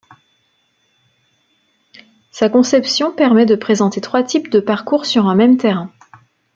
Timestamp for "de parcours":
4.49-5.05